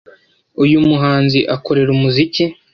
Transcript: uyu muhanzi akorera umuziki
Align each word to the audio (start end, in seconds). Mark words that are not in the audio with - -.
uyu 0.63 0.77
muhanzi 0.87 1.39
akorera 1.55 1.89
umuziki 1.95 2.43